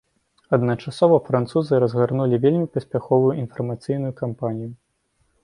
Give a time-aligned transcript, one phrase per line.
[0.55, 4.71] Адначасова французы разгарнулі вельмі паспяховую інфармацыйную кампанію.